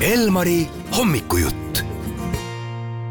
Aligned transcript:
Elmari 0.00 0.68
hommikujutt. 0.98 1.78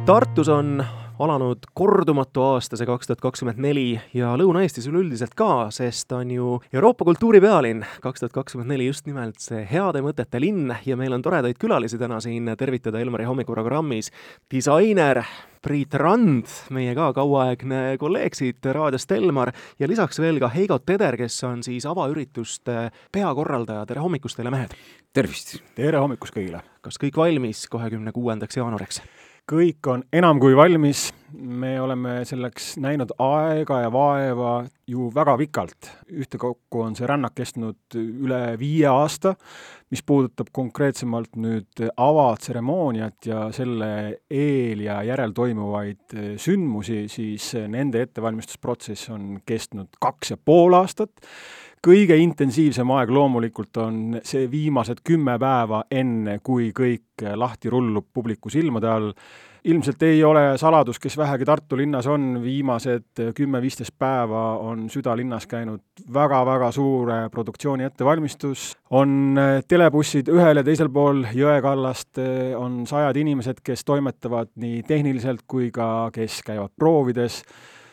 Tartus 0.05 0.47
on 0.47 0.85
alanud 1.19 1.65
kordumatu 1.75 2.45
aasta, 2.45 2.77
see 2.79 2.87
kaks 2.87 3.09
tuhat 3.09 3.19
kakskümmend 3.25 3.59
neli 3.59 3.97
ja 4.15 4.29
Lõuna-Eestis 4.39 4.87
üleüldiselt 4.87 5.35
ka, 5.35 5.67
sest 5.75 6.15
on 6.15 6.31
ju 6.31 6.53
Euroopa 6.71 7.03
kultuuripealinn 7.09 7.83
kaks 7.99 8.23
tuhat 8.23 8.37
kakskümmend 8.37 8.71
neli 8.71 8.87
just 8.87 9.03
nimelt 9.09 9.43
see 9.43 9.65
heade 9.67 9.99
mõtete 10.05 10.39
linn 10.39 10.71
ja 10.87 10.95
meil 10.95 11.17
on 11.17 11.25
toredaid 11.25 11.59
külalisi 11.59 11.99
täna 11.99 12.21
siin 12.23 12.47
tervitada 12.55 13.03
Elmari 13.03 13.27
hommikuprogrammis. 13.27 14.07
disainer 14.47 15.25
Priit 15.67 15.97
Rand, 15.99 16.47
meie 16.71 16.93
ka 16.95 17.09
kauaaegne 17.11 17.97
kolleeg 17.99 18.35
siit 18.37 18.63
raadiost 18.71 19.09
Elmar 19.11 19.49
ja 19.75 19.89
lisaks 19.91 20.21
veel 20.23 20.39
ka 20.39 20.47
Heigo 20.53 20.77
Teder, 20.79 21.17
kes 21.19 21.41
on 21.43 21.59
siis 21.65 21.83
avaürituste 21.89 22.85
peakorraldaja, 23.11 23.83
tere 23.89 23.99
hommikust 23.99 24.39
teile, 24.39 24.53
mehed! 24.53 24.77
tervist! 25.11 25.57
tere 25.75 25.99
hommikust 25.99 26.37
kõigile! 26.37 26.61
kas 26.79 26.95
kõik 27.03 27.19
valmis 27.19 27.65
kahekümne 27.73 28.15
kuuendaks 28.15 28.61
jaanuariks? 28.61 29.01
Kõik 29.47 29.87
on 29.87 30.03
enam 30.11 30.41
kui 30.43 30.55
valmis, 30.57 31.07
me 31.37 31.77
oleme 31.79 32.19
selleks 32.27 32.73
näinud 32.83 33.13
aega 33.21 33.79
ja 33.85 33.91
vaeva 33.91 34.53
ju 34.87 35.07
väga 35.15 35.35
pikalt. 35.39 35.89
ühtekokku 36.11 36.81
on 36.83 36.95
see 36.95 37.07
rännak 37.07 37.35
kestnud 37.35 37.95
üle 37.95 38.41
viie 38.59 38.87
aasta, 38.91 39.35
mis 39.91 40.03
puudutab 40.03 40.51
konkreetsemalt 40.51 41.39
nüüd 41.39 41.83
avatseremooniat 41.95 43.29
ja 43.29 43.45
selle 43.55 43.91
eel 44.29 44.83
ja 44.83 44.99
järel 45.07 45.35
toimuvaid 45.35 46.17
sündmusi, 46.43 47.05
siis 47.07 47.53
nende 47.67 48.03
ettevalmistusprotsess 48.03 49.13
on 49.15 49.39
kestnud 49.45 49.95
kaks 49.99 50.35
ja 50.35 50.37
pool 50.43 50.75
aastat 50.75 51.23
kõige 51.83 52.17
intensiivsem 52.19 52.89
aeg 52.97 53.11
loomulikult 53.13 53.77
on 53.83 53.99
see 54.25 54.47
viimased 54.51 55.03
kümme 55.05 55.37
päeva, 55.41 55.83
enne 55.91 56.39
kui 56.43 56.71
kõik 56.75 57.25
lahti 57.35 57.69
rullub 57.73 58.09
publiku 58.13 58.49
silmade 58.49 58.89
all. 58.89 59.13
ilmselt 59.67 60.03
ei 60.03 60.23
ole 60.23 60.57
saladus, 60.57 60.99
kes 60.99 61.17
vähegi 61.17 61.45
Tartu 61.45 61.77
linnas 61.77 62.07
on, 62.07 62.39
viimased 62.43 63.19
kümme-viisteist 63.35 63.97
päeva 63.99 64.57
on 64.63 64.89
südalinnas 64.89 65.47
käinud 65.47 65.81
väga-väga 66.13 66.71
suure 66.71 67.29
produktsiooni 67.29 67.83
ettevalmistus, 67.83 68.77
on 68.89 69.35
telebussid 69.67 70.29
ühel 70.31 70.61
ja 70.61 70.63
teisel 70.63 70.89
pool 70.89 71.25
jõekallast, 71.35 72.21
on 72.55 72.85
sajad 72.87 73.17
inimesed, 73.17 73.59
kes 73.63 73.83
toimetavad 73.83 74.53
nii 74.55 74.83
tehniliselt 74.87 75.43
kui 75.47 75.71
ka 75.71 76.09
kes 76.13 76.41
käivad 76.47 76.71
proovides. 76.77 77.43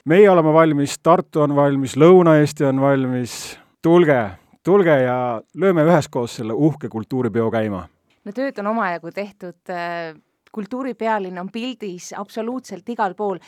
Meie 0.05 0.31
oleme 0.31 0.53
valmis, 0.53 0.99
Tartu 1.03 1.41
on 1.41 1.57
valmis, 1.57 1.97
Lõuna-Eesti 1.97 2.69
on 2.69 2.81
valmis, 2.81 3.59
tulge, 3.85 4.21
tulge 4.65 4.95
ja 5.05 5.17
lööme 5.61 5.85
üheskoos 5.85 6.39
selle 6.41 6.57
uhke 6.57 6.89
kultuuripeo 6.89 7.51
käima. 7.53 7.85
no 8.25 8.33
tööd 8.33 8.59
on 8.63 8.73
omajagu 8.73 9.13
tehtud, 9.13 9.61
äh, 9.69 10.15
kultuuripealinn 10.55 11.39
on 11.39 11.51
pildis 11.53 12.13
absoluutselt 12.17 12.89
igal 12.89 13.15
pool. 13.19 13.41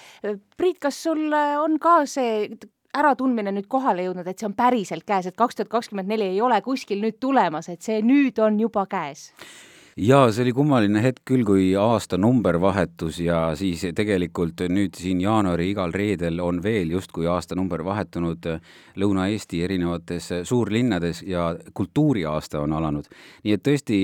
Priit, 0.56 0.80
kas 0.82 0.98
sul 1.06 1.30
on 1.32 1.78
ka 1.78 2.00
see 2.10 2.48
äratundmine 2.96 3.52
nüüd 3.54 3.68
kohale 3.70 4.06
jõudnud, 4.08 4.26
et 4.26 4.40
see 4.40 4.48
on 4.48 4.56
päriselt 4.56 5.06
käes, 5.06 5.28
et 5.28 5.36
kaks 5.38 5.56
tuhat 5.56 5.70
kakskümmend 5.70 6.10
neli 6.10 6.32
ei 6.34 6.40
ole 6.42 6.58
kuskil 6.64 7.00
nüüd 7.04 7.20
tulemas, 7.20 7.70
et 7.72 7.82
see 7.82 8.02
nüüd 8.04 8.40
on 8.42 8.60
juba 8.60 8.86
käes? 8.90 9.30
Jaa, 9.96 10.28
see 10.28 10.42
oli 10.44 10.52
kummaline 10.52 11.00
hetk 11.00 11.22
küll, 11.24 11.42
kui 11.48 11.70
aastanumber 11.80 12.58
vahetus 12.60 13.16
ja 13.24 13.38
siis 13.56 13.80
tegelikult 13.96 14.60
nüüd 14.68 14.98
siin 15.00 15.22
jaanuari 15.24 15.70
igal 15.70 15.94
reedel 15.96 16.42
on 16.44 16.58
veel 16.60 16.90
justkui 16.92 17.24
aastanumber 17.32 17.80
vahetunud 17.84 18.44
Lõuna-Eesti 19.00 19.62
erinevates 19.64 20.28
suurlinnades 20.50 21.22
ja 21.24 21.46
kultuuriaasta 21.72 22.60
on 22.60 22.74
alanud. 22.76 23.08
nii 23.44 23.56
et 23.56 23.64
tõesti, 23.64 24.02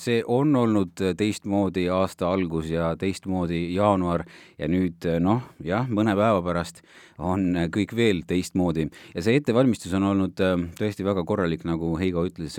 see 0.00 0.22
on 0.24 0.56
olnud 0.56 1.04
teistmoodi 1.20 1.90
aasta 1.92 2.32
algus 2.32 2.72
ja 2.72 2.94
teistmoodi 2.96 3.66
jaanuar 3.74 4.24
ja 4.56 4.70
nüüd 4.72 5.10
noh, 5.20 5.44
jah, 5.60 5.92
mõne 5.92 6.16
päeva 6.16 6.40
pärast 6.40 6.80
on 7.18 7.68
kõik 7.68 7.92
veel 7.96 8.24
teistmoodi 8.24 8.88
ja 9.12 9.20
see 9.20 9.36
ettevalmistus 9.36 9.92
on 9.92 10.08
olnud 10.14 10.40
tõesti 10.80 11.04
väga 11.04 11.28
korralik, 11.28 11.68
nagu 11.68 11.98
Heigo 12.00 12.24
ütles 12.24 12.56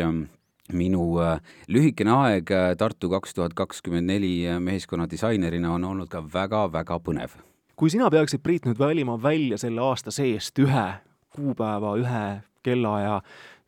minu 0.72 1.20
äh, 1.20 1.40
lühikene 1.68 2.14
aeg 2.16 2.52
äh, 2.52 2.76
Tartu 2.80 3.10
kaks 3.12 3.36
tuhat 3.36 3.56
kakskümmend 3.58 4.08
neli 4.08 4.48
äh, 4.48 4.60
meeskonna 4.64 5.10
disainerina 5.12 5.74
on 5.74 5.84
olnud 5.84 6.10
ka 6.10 6.24
väga-väga 6.24 7.00
põnev. 7.04 7.36
kui 7.76 7.90
sina 7.90 8.10
peaksid, 8.10 8.44
Priit, 8.44 8.66
nüüd 8.66 8.80
valima 8.80 9.18
välja 9.22 9.58
selle 9.58 9.82
aasta 9.82 10.12
seest 10.12 10.60
ühe 10.60 10.86
kuupäeva, 11.34 11.96
ühe 12.00 12.26
kellaaja, 12.64 13.22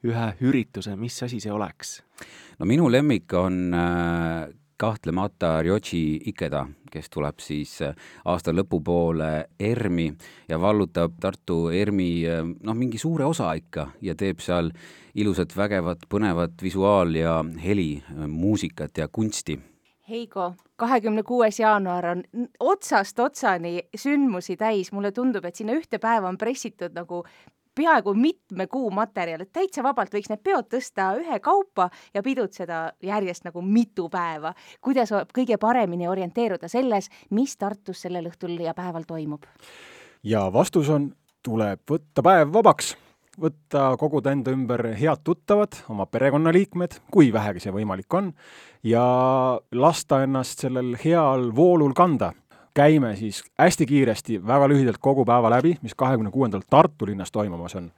ühe 0.05 0.27
ürituse, 0.39 0.95
mis 0.95 1.17
asi 1.23 1.41
see 1.43 1.51
oleks? 1.51 1.99
no 2.59 2.65
minu 2.65 2.87
lemmik 2.91 3.33
on 3.33 3.75
kahtlemata 4.77 5.61
Ryoji 5.61 6.21
Ikeda, 6.31 6.65
kes 6.91 7.09
tuleb 7.09 7.39
siis 7.39 7.77
aasta 8.25 8.53
lõpupoole 8.53 9.29
ERM-i 9.59 10.09
ja 10.49 10.59
vallutab 10.61 11.15
Tartu 11.21 11.69
ERM-i 11.69 12.09
noh, 12.63 12.75
mingi 12.75 12.99
suure 13.01 13.25
osa 13.25 13.53
ikka 13.55 13.87
ja 14.01 14.15
teeb 14.15 14.43
seal 14.43 14.71
ilusat, 15.15 15.55
vägevat, 15.55 16.07
põnevat 16.11 16.59
visuaal- 16.61 17.15
ja 17.15 17.39
heli, 17.63 18.03
muusikat 18.27 18.97
ja 18.97 19.07
kunsti. 19.07 19.59
Heigo, 20.09 20.53
kahekümne 20.75 21.23
kuues 21.23 21.59
jaanuar 21.59 22.05
on 22.05 22.23
otsast 22.59 23.19
otsani 23.19 23.79
sündmusi 23.97 24.57
täis, 24.57 24.91
mulle 24.91 25.11
tundub, 25.11 25.45
et 25.45 25.55
sinna 25.55 25.73
ühte 25.73 25.97
päeva 25.97 26.29
on 26.29 26.37
pressitud 26.37 26.93
nagu 26.93 27.23
peaaegu 27.75 28.13
mitme 28.13 28.67
kuu 28.67 28.91
materjal, 28.91 29.45
et 29.45 29.51
täitsa 29.53 29.83
vabalt 29.83 30.13
võiks 30.13 30.31
need 30.31 30.43
peod 30.43 30.69
tõsta 30.71 31.11
ühekaupa 31.19 31.89
ja 32.13 32.23
pidutseda 32.23 32.81
järjest 33.03 33.45
nagu 33.45 33.61
mitu 33.61 34.09
päeva. 34.09 34.53
kuidas 34.81 35.13
kõige 35.35 35.57
paremini 35.57 36.07
orienteeruda 36.07 36.67
selles, 36.67 37.09
mis 37.29 37.57
Tartus 37.57 38.01
sellel 38.01 38.29
õhtul 38.31 38.59
ja 38.59 38.73
päeval 38.73 39.03
toimub? 39.07 39.45
ja 40.23 40.47
vastus 40.53 40.89
on, 40.89 41.11
tuleb 41.43 41.81
võtta 41.89 42.23
päev 42.25 42.53
vabaks 42.53 42.95
võtta, 43.41 43.95
koguda 43.99 44.31
enda 44.35 44.53
ümber 44.55 44.81
head 44.97 45.23
tuttavad, 45.27 45.75
oma 45.91 46.07
perekonnaliikmed, 46.09 46.99
kui 47.11 47.31
vähegi 47.35 47.65
see 47.65 47.73
võimalik 47.75 48.13
on, 48.17 48.31
ja 48.85 49.05
lasta 49.75 50.21
ennast 50.25 50.65
sellel 50.65 50.95
heal 51.03 51.49
voolul 51.55 51.95
kanda. 51.97 52.31
Käime 52.75 53.15
siis 53.15 53.43
hästi 53.59 53.85
kiiresti, 53.85 54.41
väga 54.47 54.67
lühidalt 54.67 54.99
kogu 54.99 55.25
päeva 55.25 55.49
läbi, 55.49 55.77
mis 55.81 55.95
kahekümne 55.95 56.31
kuuendal 56.31 56.65
Tartu 56.69 57.07
linnas 57.07 57.31
toimumas 57.31 57.75
on 57.75 57.91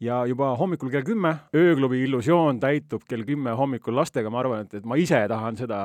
ja 0.00 0.22
juba 0.28 0.54
hommikul 0.56 0.90
kell 0.92 1.04
kümme, 1.04 1.34
ööklubi 1.56 2.00
illusioon 2.06 2.60
täitub 2.60 3.04
kell 3.08 3.24
kümme 3.28 3.52
hommikul 3.56 3.94
lastega, 3.96 4.32
ma 4.32 4.40
arvan, 4.40 4.64
et, 4.64 4.78
et 4.80 4.86
ma 4.88 4.96
ise 4.96 5.20
tahan 5.28 5.58
seda, 5.60 5.80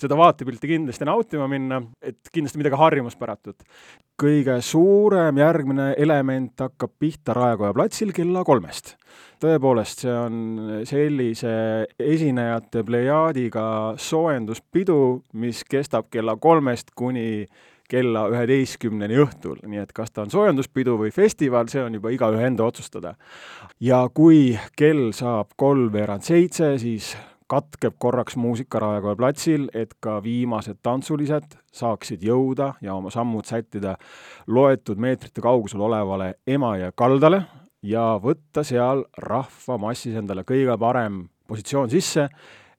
seda 0.00 0.18
vaatepilti 0.18 0.72
kindlasti 0.72 1.06
nautima 1.06 1.46
minna, 1.50 1.80
et 2.02 2.32
kindlasti 2.32 2.58
midagi 2.60 2.80
harjumuspäratut. 2.80 3.62
kõige 4.20 4.58
suurem 4.60 5.38
järgmine 5.40 5.94
element 5.96 6.60
hakkab 6.60 6.90
pihta 6.98 7.32
Raekoja 7.36 7.72
platsil 7.72 8.12
kella 8.12 8.42
kolmest. 8.44 8.96
tõepoolest, 9.40 10.02
see 10.04 10.12
on 10.12 10.84
sellise 10.84 11.52
esinejate 11.98 12.82
plejaadiga 12.84 13.94
soojenduspidu, 13.96 15.24
mis 15.32 15.62
kestab 15.64 16.10
kella 16.10 16.36
kolmest 16.36 16.90
kuni 16.94 17.46
kella 17.90 18.26
üheteistkümneni 18.30 19.18
õhtul, 19.24 19.58
nii 19.66 19.82
et 19.82 19.92
kas 19.96 20.14
ta 20.14 20.24
on 20.24 20.30
soojenduspidu 20.32 20.96
või 21.00 21.10
festival, 21.14 21.68
see 21.72 21.82
on 21.82 21.98
juba 21.98 22.12
igaühe 22.14 22.46
enda 22.46 22.64
otsustada. 22.64 23.14
ja 23.80 24.06
kui 24.14 24.58
kell 24.76 25.10
saab 25.16 25.52
kolmveerand 25.56 26.22
seitse, 26.26 26.76
siis 26.78 27.14
katkeb 27.50 27.96
korraks 27.98 28.36
muusika 28.36 28.78
Raekoja 28.78 29.16
platsil, 29.18 29.68
et 29.74 29.96
ka 30.00 30.20
viimased 30.22 30.78
tantsulised 30.82 31.56
saaksid 31.74 32.22
jõuda 32.22 32.74
ja 32.80 32.94
oma 32.94 33.10
sammud 33.10 33.48
sättida 33.48 33.96
loetud 34.46 35.00
meetrite 35.02 35.42
kaugusel 35.42 35.82
olevale 35.82 36.34
Emajõe 36.46 36.92
kaldale 36.94 37.42
ja 37.82 38.14
võtta 38.22 38.62
seal 38.66 39.04
rahvamassis 39.18 40.14
endale 40.20 40.44
kõige 40.46 40.76
parem 40.78 41.24
positsioon 41.50 41.90
sisse, 41.90 42.28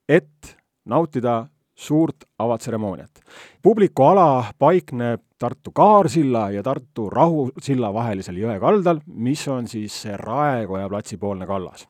et 0.07 0.55
nautida 0.87 1.43
suurt 1.81 2.27
avatseremooniat. 2.39 3.21
publiku 3.61 4.03
ala 4.03 4.45
paikneb 4.59 5.21
Tartu 5.39 5.71
Kaarsilla 5.73 6.51
ja 6.51 6.63
Tartu 6.63 7.09
Rahusilla 7.09 7.93
vahelisel 7.93 8.37
jõe 8.37 8.59
kaldal, 8.61 8.99
mis 9.07 9.47
on 9.47 9.67
siis 9.67 10.03
Raekoja 10.05 10.89
platsi 10.89 11.17
poolne 11.17 11.47
kallas. 11.47 11.87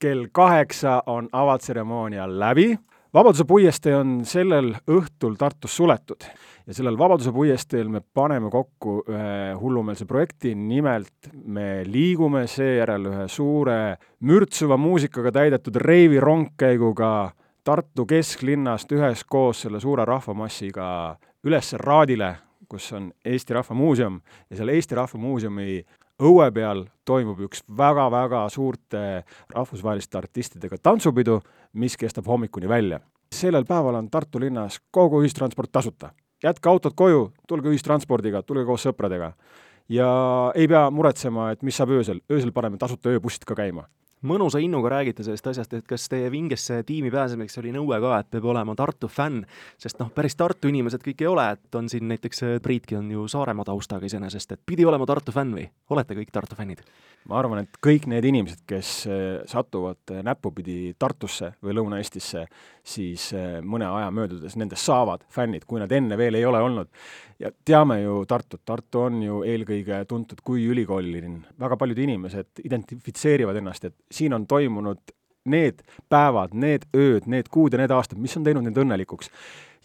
kell 0.00 0.26
kaheksa 0.32 1.02
on 1.06 1.28
avatseremoonia 1.32 2.26
läbi, 2.26 2.78
Vabaduse 3.14 3.44
puiestee 3.44 3.96
on 3.96 4.20
sellel 4.24 4.68
õhtul 4.86 5.34
Tartus 5.38 5.76
suletud 5.76 6.22
ja 6.66 6.74
sellel 6.74 6.98
Vabaduse 6.98 7.32
puiesteel 7.34 7.88
me 7.90 8.00
paneme 8.14 8.50
kokku 8.50 9.00
ühe 9.10 9.54
hullumeelse 9.58 10.06
projekti, 10.06 10.52
nimelt 10.54 11.30
me 11.44 11.82
liigume 11.86 12.44
seejärel 12.46 13.08
ühe 13.10 13.26
suure 13.28 13.80
mürtsuva 14.22 14.78
muusikaga 14.78 15.32
täidetud 15.34 15.80
reivirongkäiguga 15.82 17.10
Tartu 17.64 18.06
kesklinnast 18.08 18.92
üheskoos 18.92 19.58
selle 19.66 19.80
suure 19.80 20.04
rahvamassiga 20.08 20.84
üles 21.44 21.74
Raadile, 21.76 22.30
kus 22.68 22.86
on 22.96 23.10
Eesti 23.24 23.52
Rahva 23.52 23.76
Muuseum 23.76 24.16
ja 24.48 24.56
seal 24.56 24.72
Eesti 24.72 24.96
Rahva 24.96 25.20
Muuseumi 25.20 25.82
õue 26.24 26.46
peal 26.56 26.86
toimub 27.04 27.42
üks 27.44 27.60
väga-väga 27.76 28.46
suurte 28.48 29.02
rahvusvaheliste 29.52 30.18
artistidega 30.22 30.80
tantsupidu, 30.80 31.40
mis 31.74 31.98
kestab 32.00 32.32
hommikuni 32.32 32.68
välja. 32.68 33.00
sellel 33.34 33.64
päeval 33.64 33.94
on 33.94 34.10
Tartu 34.10 34.40
linnas 34.40 34.80
kogu 34.90 35.20
ühistransport 35.20 35.72
tasuta. 35.72 36.10
jätke 36.42 36.68
autod 36.68 36.94
koju, 36.96 37.32
tulge 37.46 37.68
ühistranspordiga, 37.68 38.42
tulge 38.42 38.64
koos 38.64 38.86
sõpradega. 38.86 39.32
ja 39.88 40.08
ei 40.54 40.68
pea 40.68 40.90
muretsema, 40.90 41.50
et 41.50 41.62
mis 41.62 41.76
saab 41.76 41.90
öösel, 41.90 42.20
öösel 42.32 42.52
paneme 42.52 42.78
tasuta 42.78 43.10
ööbussid 43.10 43.44
ka 43.44 43.54
käima 43.54 43.84
mõnusa 44.26 44.60
innuga 44.62 44.92
räägite 44.94 45.24
sellest 45.24 45.46
asjast, 45.52 45.74
et 45.74 45.86
kas 45.88 46.08
teie 46.12 46.30
vingesse 46.32 46.82
tiimi 46.86 47.12
pääsemiseks 47.12 47.60
oli 47.62 47.72
nõue 47.74 48.00
ka, 48.02 48.18
et 48.20 48.30
peab 48.30 48.48
olema 48.52 48.74
Tartu 48.78 49.08
fänn, 49.08 49.44
sest 49.80 50.00
noh, 50.02 50.10
päris 50.14 50.36
Tartu 50.36 50.68
inimesed 50.68 51.04
kõik 51.04 51.24
ei 51.24 51.30
ole, 51.30 51.46
et 51.56 51.80
on 51.80 51.88
siin 51.92 52.08
näiteks 52.10 52.44
Priitki 52.62 52.98
on 53.00 53.10
ju 53.10 53.28
Saaremaa 53.28 53.68
taustaga 53.68 54.08
iseenesest, 54.08 54.56
et 54.56 54.62
pidi 54.66 54.84
olema 54.88 55.08
Tartu 55.08 55.32
fänn 55.34 55.56
või 55.56 55.68
olete 55.90 56.18
kõik 56.18 56.34
Tartu 56.34 56.58
fännid? 56.58 56.84
ma 57.28 57.38
arvan, 57.40 57.64
et 57.64 57.80
kõik 57.84 58.06
need 58.10 58.24
inimesed, 58.30 58.62
kes 58.68 58.90
eh, 59.10 59.40
satuvad 59.50 60.12
eh, 60.14 60.22
näppupidi 60.26 60.94
Tartusse 60.98 61.52
või 61.64 61.76
Lõuna-Eestisse, 61.76 62.46
siis 62.86 63.26
eh, 63.36 63.58
mõne 63.60 63.88
aja 63.90 64.08
möödudes 64.14 64.56
nendest 64.60 64.88
saavad 64.88 65.26
fännid, 65.32 65.66
kui 65.68 65.82
nad 65.82 65.92
enne 65.92 66.16
veel 66.20 66.38
ei 66.38 66.46
ole 66.48 66.62
olnud. 66.64 66.88
ja 67.40 67.50
teame 67.64 68.00
ju 68.02 68.24
Tartut, 68.28 68.62
Tartu 68.64 69.04
on 69.06 69.22
ju 69.22 69.42
eelkõige 69.48 70.02
tuntud 70.08 70.40
kui 70.44 70.64
ülikoolilinn, 70.68 71.38
väga 71.60 71.76
paljud 71.80 71.98
inimesed 71.98 72.64
identifitseerivad 72.64 73.56
ennast, 73.56 73.84
et 73.84 73.96
siin 74.10 74.34
on 74.36 74.46
toimunud 74.46 75.00
need 75.50 75.82
päevad, 76.08 76.52
need 76.52 76.86
ööd, 76.96 77.26
need 77.26 77.48
kuud 77.48 77.72
ja 77.72 77.80
need 77.80 77.92
aastad, 77.94 78.18
mis 78.20 78.36
on 78.36 78.44
teinud 78.44 78.66
neid 78.66 78.78
õnnelikuks 78.78 79.30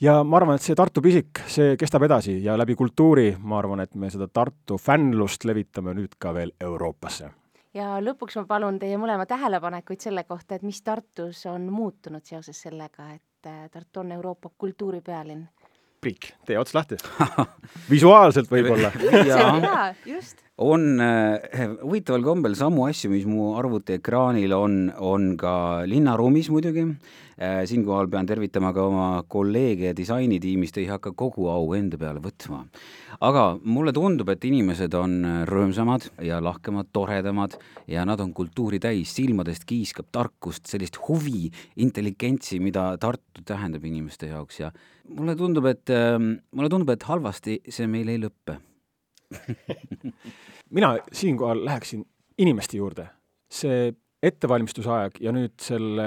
ja 0.02 0.20
ma 0.24 0.38
arvan, 0.40 0.60
et 0.60 0.66
see 0.66 0.76
Tartu 0.78 1.02
pisik, 1.04 1.42
see 1.52 1.76
kestab 1.80 2.04
edasi 2.08 2.38
ja 2.44 2.58
läbi 2.60 2.76
kultuuri, 2.76 3.30
ma 3.40 3.60
arvan, 3.60 3.84
et 3.86 3.96
me 3.96 4.10
seda 4.12 4.28
Tartu 4.28 4.78
fännlust 4.82 5.46
levitame 5.48 5.96
nüüd 5.96 6.18
ka 6.20 6.34
veel 6.36 6.54
Euroopasse. 6.62 7.32
ja 7.76 7.98
lõpuks 8.00 8.38
ma 8.40 8.46
palun 8.48 8.80
teie 8.80 8.98
mõlema 8.98 9.26
tähelepanekuid 9.28 10.04
selle 10.04 10.24
kohta, 10.24 10.56
et 10.56 10.64
mis 10.64 10.82
Tartus 10.82 11.46
on 11.52 11.70
muutunud 11.72 12.24
seoses 12.24 12.62
sellega, 12.62 13.12
et 13.16 13.48
äh, 13.48 13.70
Tartu 13.72 14.00
on 14.00 14.12
Euroopa 14.12 14.50
kultuuripealinn. 14.58 15.48
Priit, 16.02 16.36
tee 16.46 16.60
ots 16.60 16.76
lahti 16.76 17.00
visuaalselt 17.94 18.52
võib-olla 18.52 18.92
jaa, 19.32 19.94
just 20.06 20.44
on 20.58 21.02
äh, 21.04 21.68
huvitaval 21.82 22.24
kombel 22.24 22.54
samu 22.56 22.86
asju, 22.88 23.10
mis 23.12 23.26
mu 23.28 23.54
arvutiekraanil 23.60 24.54
on, 24.56 24.76
on 25.04 25.34
ka 25.40 25.84
linnaruumis 25.88 26.48
muidugi 26.54 26.86
äh,. 27.36 27.66
siinkohal 27.68 28.08
pean 28.08 28.28
tervitama 28.28 28.72
ka 28.74 28.86
oma 28.88 29.08
kolleege 29.28 29.92
disainitiimist, 29.98 30.78
ei 30.80 30.88
hakka 30.88 31.12
kogu 31.12 31.50
au 31.52 31.74
enda 31.76 32.00
peale 32.00 32.22
võtma. 32.24 32.62
aga 33.20 33.44
mulle 33.64 33.92
tundub, 33.92 34.30
et 34.32 34.48
inimesed 34.48 34.96
on 34.96 35.18
rõõmsamad 35.50 36.08
ja 36.24 36.40
lahkemad, 36.44 36.88
toredamad 36.96 37.58
ja 37.92 38.06
nad 38.08 38.24
on 38.24 38.32
kultuuri 38.34 38.80
täis, 38.80 39.12
silmadest 39.16 39.68
kiiskab 39.68 40.08
tarkust, 40.12 40.70
sellist 40.72 41.02
huvi, 41.08 41.50
intelligentsi, 41.76 42.62
mida 42.64 42.94
Tartu 42.98 43.44
tähendab 43.44 43.84
inimeste 43.84 44.32
jaoks 44.32 44.62
ja 44.64 44.72
mulle 45.10 45.36
tundub, 45.36 45.68
et 45.68 45.92
äh, 45.92 46.16
mulle 46.16 46.72
tundub, 46.72 46.96
et 46.96 47.04
halvasti 47.04 47.60
see 47.68 47.92
meil 47.92 48.16
ei 48.16 48.24
lõppe 48.24 48.56
mina 50.78 50.96
siinkohal 51.12 51.66
läheksin 51.66 52.06
inimeste 52.38 52.78
juurde. 52.78 53.08
see 53.52 53.94
ettevalmistusaeg 54.26 55.20
ja 55.22 55.32
nüüd 55.32 55.54
selle 55.62 56.06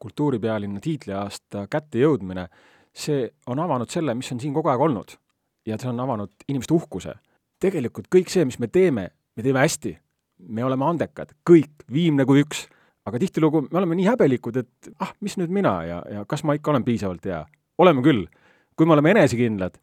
kultuuripealinna 0.00 0.80
tiitliaasta 0.82 1.66
kättejõudmine, 1.70 2.46
see 2.94 3.28
on 3.52 3.60
avanud 3.60 3.90
selle, 3.92 4.14
mis 4.16 4.30
on 4.32 4.40
siin 4.40 4.54
kogu 4.56 4.72
aeg 4.72 4.80
olnud. 4.80 5.16
ja 5.64 5.78
see 5.80 5.88
on 5.88 6.00
avanud 6.00 6.32
inimeste 6.48 6.74
uhkuse. 6.74 7.14
tegelikult 7.60 8.08
kõik 8.12 8.32
see, 8.32 8.44
mis 8.44 8.58
me 8.58 8.68
teeme, 8.68 9.10
me 9.36 9.42
teeme 9.42 9.60
hästi. 9.60 9.98
me 10.48 10.64
oleme 10.64 10.84
andekad, 10.84 11.36
kõik, 11.50 11.84
viimne 11.92 12.24
kui 12.24 12.42
üks. 12.44 12.66
aga 13.04 13.18
tihtilugu 13.18 13.68
me 13.70 13.78
oleme 13.78 13.94
nii 13.94 14.08
häbelikud, 14.08 14.56
et 14.56 14.94
ah, 14.98 15.12
mis 15.20 15.36
nüüd 15.36 15.52
mina 15.52 15.82
ja, 15.84 16.02
ja 16.10 16.24
kas 16.24 16.44
ma 16.44 16.54
ikka 16.54 16.70
olen 16.70 16.84
piisavalt 16.84 17.24
hea. 17.24 17.44
oleme 17.78 18.02
küll. 18.02 18.26
kui 18.76 18.86
me 18.86 18.92
oleme 18.92 19.10
enesekindlad 19.10 19.78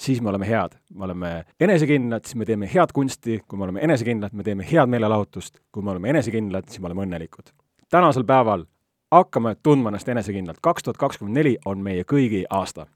siis 0.00 0.22
me 0.22 0.28
oleme 0.28 0.48
head. 0.48 0.78
me 0.94 1.04
oleme 1.04 1.44
enesekindlad, 1.60 2.24
siis 2.24 2.36
me 2.36 2.44
teeme 2.44 2.70
head 2.74 2.92
kunsti, 2.94 3.40
kui 3.48 3.58
me 3.58 3.64
oleme 3.64 3.80
enesekindlad, 3.80 4.32
me 4.32 4.42
teeme 4.42 4.66
head 4.72 4.86
meelelahutust, 4.86 5.58
kui 5.72 5.82
me 5.82 5.90
oleme 5.90 6.10
enesekindlad, 6.10 6.68
siis 6.68 6.80
me 6.80 6.86
oleme 6.86 7.06
õnnelikud. 7.06 7.52
tänasel 7.90 8.24
päeval 8.24 8.64
hakkame 9.10 9.54
tundma 9.62 9.92
ennast 9.92 10.08
enesekindlalt, 10.08 10.58
kaks 10.62 10.82
tuhat 10.82 10.96
kakskümmend 10.96 11.38
neli 11.38 11.56
on 11.64 11.82
meie 11.82 12.02
kõigi 12.02 12.44
aasta. 12.50 12.86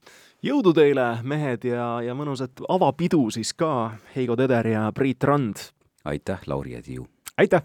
jõudu 0.43 0.73
teile, 0.75 1.19
mehed, 1.23 1.65
ja, 1.65 2.00
ja 2.03 2.15
mõnusat 2.15 2.62
avapidu 2.69 3.31
siis 3.31 3.55
ka, 3.55 3.99
Heigo 4.17 4.37
Teder 4.37 4.67
ja 4.67 4.91
Priit 4.95 5.25
Rand! 5.25 5.71
aitäh, 6.05 6.41
Lauri 6.47 6.73
ja 6.73 6.83
Tiiu! 6.83 7.09
aitäh! 7.37 7.62